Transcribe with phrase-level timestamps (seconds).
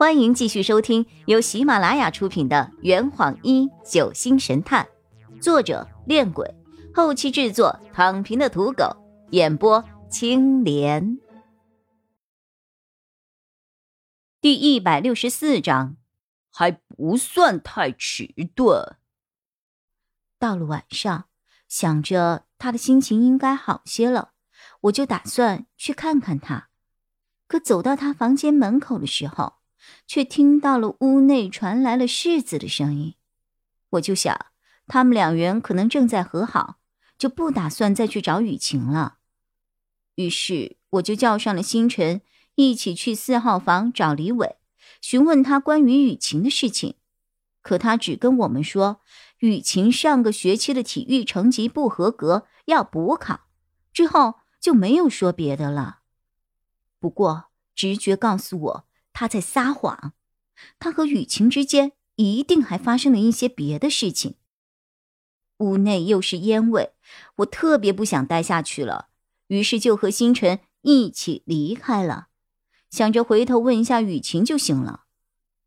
[0.00, 4.88] 欢迎继续收听由喜马拉雅出品的《圆谎一九星神探》，
[5.42, 6.54] 作者：恋鬼，
[6.94, 8.96] 后期制作：躺平的土狗，
[9.32, 11.18] 演播：青莲。
[14.40, 15.98] 第一百六十四章，
[16.50, 18.96] 还不算太迟钝。
[20.38, 21.26] 到了晚上，
[21.68, 24.32] 想着他的心情应该好些了，
[24.80, 26.70] 我就打算去看看他。
[27.46, 29.59] 可走到他房间门口的时候，
[30.06, 33.14] 却听到了屋内传来了世子的声音，
[33.90, 34.46] 我就想
[34.86, 36.78] 他们两人可能正在和好，
[37.16, 39.18] 就不打算再去找雨晴了。
[40.16, 42.20] 于是我就叫上了星辰，
[42.56, 44.56] 一起去四号房找李伟，
[45.00, 46.96] 询问他关于雨晴的事情。
[47.62, 49.00] 可他只跟我们说，
[49.38, 53.40] 雨晴上个学期的体育成绩不合格，要补考，
[53.92, 56.00] 之后就没有说别的了。
[56.98, 58.86] 不过直觉告诉我。
[59.12, 60.12] 他在撒谎，
[60.78, 64.36] 他和雨晴之间一定还发生了一些别的事情。
[65.58, 66.92] 屋内又是烟味，
[67.36, 69.08] 我特别不想待下去了，
[69.48, 72.28] 于是就和星辰一起离开了，
[72.90, 75.04] 想着回头问一下雨晴就行了。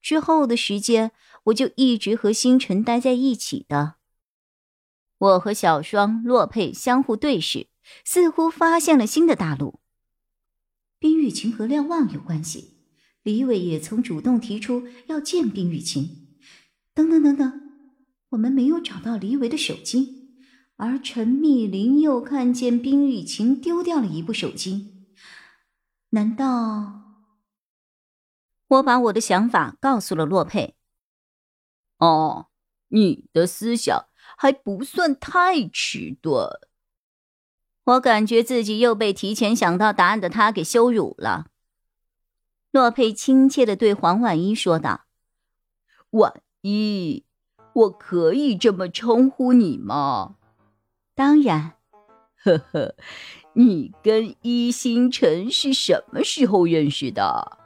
[0.00, 1.10] 之后的时间，
[1.44, 3.96] 我就一直和星辰待在一起的。
[5.18, 7.66] 我和小双、洛佩相互对视，
[8.04, 9.80] 似乎发现了新的大陆。
[10.98, 12.69] 冰雨晴和廖望有关系。
[13.22, 16.28] 李伟也曾主动提出要见冰雨晴，
[16.94, 17.60] 等等等等，
[18.30, 20.36] 我们没有找到李伟的手机，
[20.76, 25.06] 而陈密林又看见冰雨晴丢掉了一部手机，
[26.10, 27.02] 难道？
[28.68, 30.76] 我把我的想法告诉了洛佩。
[31.98, 32.46] 哦，
[32.88, 34.06] 你的思想
[34.38, 36.48] 还不算太迟钝。
[37.84, 41.49] 我感觉自己又被提前想到答案的他给羞辱了。
[42.72, 45.06] 洛佩亲切的对黄婉一说道
[46.10, 47.24] ：“婉一，
[47.72, 50.36] 我可以这么称呼你吗
[51.16, 51.72] ？”“当然。
[52.42, 52.94] ”“呵呵，
[53.54, 57.58] 你跟一星辰是什么时候认识的？”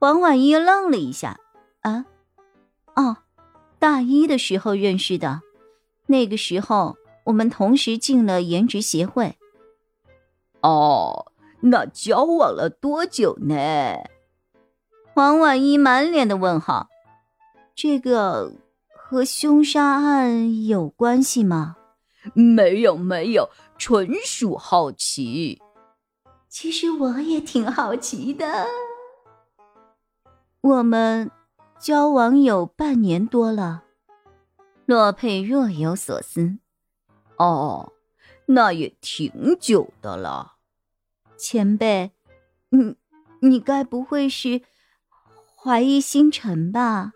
[0.00, 1.38] 黄婉一愣了一下
[1.82, 2.06] ，“啊，
[2.94, 3.18] 哦，
[3.78, 5.42] 大一的时候认识的。
[6.06, 9.36] 那个时候我们同时进了颜值协会。
[10.62, 11.32] ”“哦。”
[11.68, 13.56] 那交往了多久呢？
[15.14, 16.88] 黄婉一满脸的问号。
[17.74, 18.52] 这个
[18.94, 21.76] 和凶杀案有关系吗？
[22.34, 25.60] 没有，没有，纯属好奇。
[26.48, 28.66] 其实我也挺好奇的。
[30.60, 31.30] 我们
[31.78, 33.82] 交往有半年多了。
[34.84, 36.58] 洛佩若有所思。
[37.38, 37.92] 哦，
[38.46, 40.55] 那也挺久的了。
[41.36, 42.12] 前辈，
[42.70, 42.96] 你
[43.40, 44.62] 你该不会是
[45.54, 47.12] 怀疑星辰吧？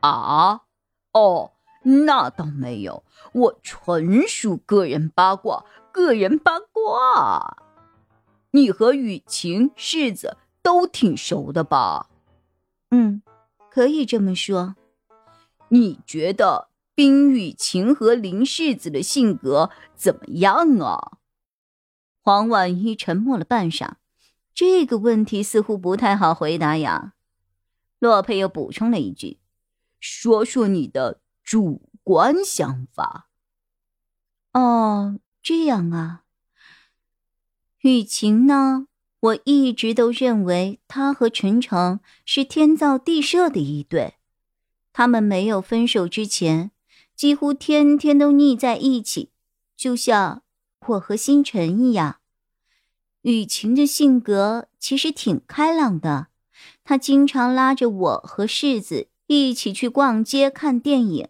[0.00, 0.62] 啊？
[1.12, 7.56] 哦，那倒没有，我纯属个人八卦，个人八卦。
[8.52, 12.08] 你和雨晴、世子都挺熟的吧？
[12.90, 13.22] 嗯，
[13.70, 14.76] 可以这么说。
[15.68, 21.12] 你觉得冰雨晴和林世子的性格怎么样啊？
[22.24, 23.94] 黄婉一沉默了半晌，
[24.54, 27.14] 这个问题似乎不太好回答呀。
[27.98, 29.40] 洛佩又补充了一句
[29.98, 33.28] ：“说说你的主观想法。”
[34.54, 36.22] 哦，这样啊。
[37.80, 38.86] 雨晴呢？
[39.18, 44.14] 我一直都认为他和陈诚是天造地设的一对。
[44.92, 46.70] 他们没有分手之前，
[47.16, 49.30] 几乎天天都腻在一起，
[49.76, 50.42] 就像……
[50.88, 52.16] 我和星辰一样，
[53.22, 56.28] 雨晴的性格其实挺开朗的。
[56.82, 61.28] 她经常拉着我和世子一起去逛街、看电影，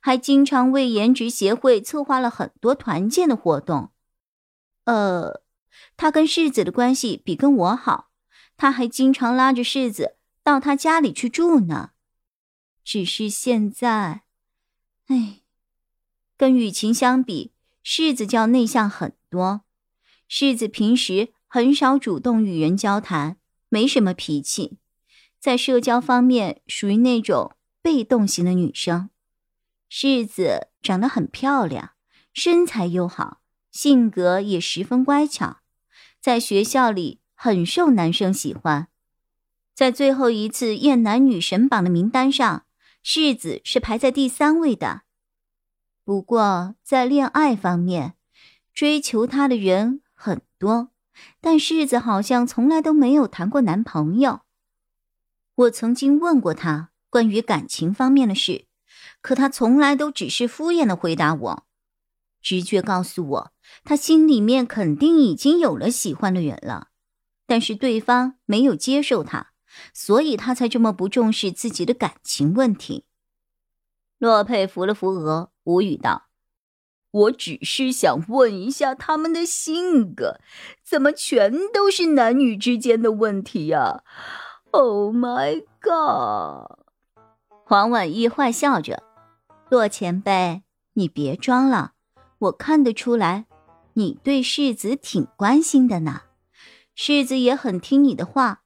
[0.00, 3.92] 还经常为颜值协会策划了很多团建的活动。
[4.84, 5.42] 呃，
[5.96, 8.10] 她跟世子的关系比跟我好，
[8.56, 11.90] 她还经常拉着世子到他家里去住呢。
[12.82, 14.22] 只是现在，
[15.06, 15.42] 哎，
[16.36, 17.52] 跟雨晴相比。
[17.90, 19.62] 世子较内向很多，
[20.28, 23.38] 世子平时很少主动与人交谈，
[23.70, 24.76] 没什么脾气，
[25.40, 29.08] 在社交方面属于那种被动型的女生。
[29.88, 31.92] 世子长得很漂亮，
[32.34, 33.40] 身材又好，
[33.70, 35.60] 性格也十分乖巧，
[36.20, 38.88] 在学校里很受男生喜欢。
[39.72, 42.66] 在最后一次验男女神榜的名单上，
[43.02, 45.04] 世子是排在第三位的。
[46.08, 48.14] 不过，在恋爱方面，
[48.72, 50.88] 追求她的人很多，
[51.38, 54.40] 但世子好像从来都没有谈过男朋友。
[55.54, 58.68] 我曾经问过他关于感情方面的事，
[59.20, 61.66] 可他从来都只是敷衍的回答我。
[62.40, 63.52] 直觉告诉我，
[63.84, 66.88] 他心里面肯定已经有了喜欢的人了，
[67.46, 69.50] 但是对方没有接受他，
[69.92, 73.04] 所以他才这么不重视自己的感情问题。
[74.16, 76.28] 洛佩扶了扶额，无语道
[77.12, 80.40] ：“我只是想问一下他们的性格，
[80.82, 84.02] 怎么全都是男女之间的问题呀
[84.70, 86.78] ？”Oh my god！
[87.66, 89.02] 黄婉一坏笑着
[89.68, 90.62] ：“洛前辈，
[90.94, 91.92] 你别装了，
[92.38, 93.44] 我看得出来，
[93.92, 96.22] 你对世子挺关心的呢。
[96.94, 98.62] 世子也很听你的话，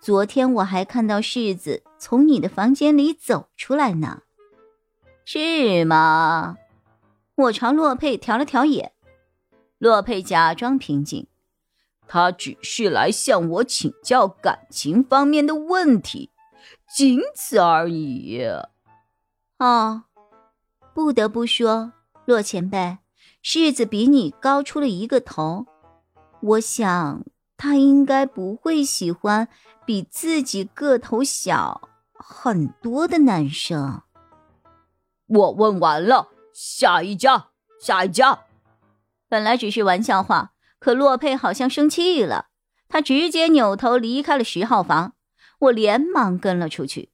[0.00, 4.20] 昨天我还看到世子从你的房间里走出来呢。”
[5.24, 6.56] 是吗？
[7.34, 8.92] 我朝洛佩调了调眼，
[9.78, 11.26] 洛佩假装平静，
[12.06, 16.30] 他只是来向我请教感情方面的问题，
[16.94, 18.40] 仅此而已。
[19.58, 20.04] 哦，
[20.94, 21.92] 不得不说，
[22.24, 22.98] 洛前辈，
[23.42, 25.66] 世子比你高出了一个头，
[26.40, 27.24] 我想
[27.56, 29.48] 他应该不会喜欢
[29.84, 34.03] 比自己个头小很多的男生。
[35.26, 37.48] 我问完了，下一家，
[37.80, 38.44] 下一家。
[39.28, 42.48] 本来只是玩笑话，可洛佩好像生气了，
[42.88, 45.14] 他直接扭头离开了十号房。
[45.60, 47.10] 我连忙跟了出去。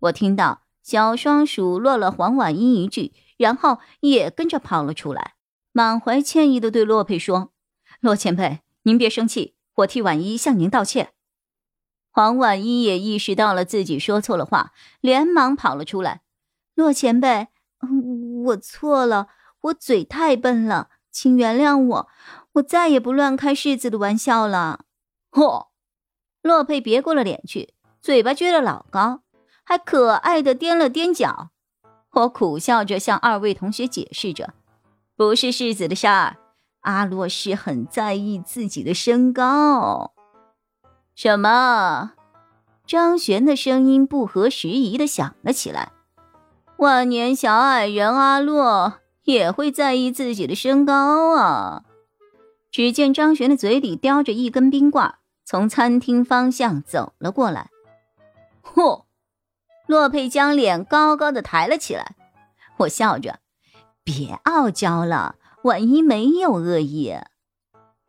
[0.00, 5.34] 我听到小双数落了黄婉英一句，然后也跟着跑了出来，
[5.72, 7.52] 满怀歉意的对洛佩说
[8.00, 11.12] ：“洛前辈，您别生气，我替婉一向您道歉。”
[12.12, 16.22] 黄婉一也意识到了自己说错了话，连忙跑了出来。
[16.78, 17.48] 洛前辈，
[18.44, 19.26] 我错了，
[19.62, 22.08] 我嘴太笨了，请原谅我，
[22.52, 24.84] 我再也不乱开世子的玩笑了。
[25.32, 25.66] 嚯！
[26.40, 29.22] 洛佩别过了脸去，嘴巴撅得老高，
[29.64, 31.50] 还可爱的踮了踮脚。
[32.12, 34.54] 我苦笑着向二位同学解释着
[35.16, 36.36] ：“不是世子的事儿，
[36.82, 40.12] 阿洛是很在意自己的身高。”
[41.16, 42.12] 什么？
[42.86, 45.90] 张璇的声音不合时宜的响了起来。
[46.78, 51.82] 万年小矮人阿洛也会在意自己的身高啊！
[52.70, 55.12] 只见张璇的嘴里叼着一根冰棍，
[55.44, 57.70] 从餐厅方向走了过来。
[58.62, 59.06] 嚯！
[59.88, 62.14] 洛佩将脸高高的抬了起来。
[62.76, 63.40] 我笑着
[64.04, 65.34] ：“别傲娇了，
[65.64, 67.12] 万一没有恶意。”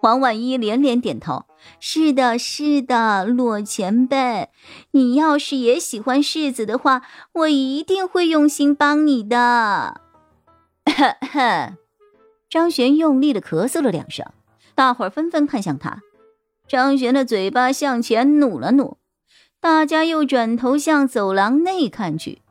[0.00, 1.46] 黄婉一连连点头
[1.80, 4.48] ：“是的，是的，洛前辈，
[4.92, 7.02] 你要是也喜欢世子的话，
[7.32, 10.00] 我一定会用心帮你的。
[12.48, 14.24] ”，张璇用力的咳嗽了两声，
[14.76, 15.98] 大伙儿纷纷看向他。
[16.68, 18.98] 张璇的嘴巴向前努了努，
[19.60, 22.42] 大家又转头向走廊内看去，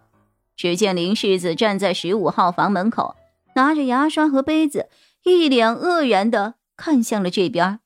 [0.58, 3.16] 只见林世子站在十五号房门口，
[3.56, 4.90] 拿着牙刷和杯子，
[5.24, 6.56] 一脸愕然的。
[6.78, 7.82] 看向了这边，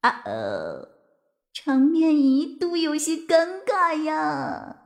[0.00, 0.88] 啊哦，
[1.52, 4.84] 场面一度有些尴尬呀。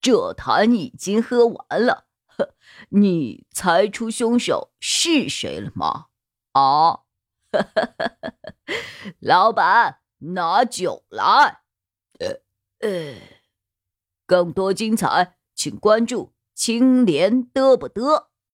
[0.00, 2.54] 这坛已经喝完了，呵，
[2.88, 6.08] 你猜出凶手是谁了吗？
[6.50, 7.02] 啊，
[9.20, 11.62] 老板，拿酒来。
[12.18, 12.40] 呃
[12.80, 13.14] 呃，
[14.26, 18.31] 更多精彩，请关注青莲嘚不嘚。